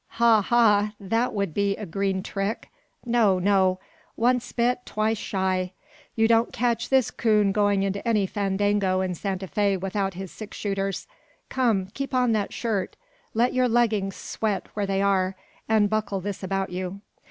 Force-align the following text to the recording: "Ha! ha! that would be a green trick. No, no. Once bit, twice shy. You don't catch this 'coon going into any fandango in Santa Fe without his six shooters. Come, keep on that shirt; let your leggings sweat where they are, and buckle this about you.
"Ha! 0.17 0.41
ha! 0.41 0.93
that 0.99 1.31
would 1.31 1.53
be 1.53 1.75
a 1.77 1.85
green 1.85 2.23
trick. 2.23 2.71
No, 3.05 3.37
no. 3.37 3.79
Once 4.17 4.51
bit, 4.51 4.79
twice 4.83 5.19
shy. 5.19 5.73
You 6.15 6.27
don't 6.27 6.51
catch 6.51 6.89
this 6.89 7.11
'coon 7.11 7.51
going 7.51 7.83
into 7.83 8.07
any 8.07 8.25
fandango 8.25 9.01
in 9.01 9.13
Santa 9.13 9.45
Fe 9.45 9.77
without 9.77 10.15
his 10.15 10.31
six 10.31 10.57
shooters. 10.57 11.05
Come, 11.49 11.85
keep 11.93 12.15
on 12.15 12.31
that 12.31 12.51
shirt; 12.51 12.95
let 13.35 13.53
your 13.53 13.69
leggings 13.69 14.15
sweat 14.15 14.69
where 14.73 14.87
they 14.87 15.03
are, 15.03 15.35
and 15.69 15.87
buckle 15.87 16.19
this 16.19 16.41
about 16.41 16.71
you. 16.71 17.01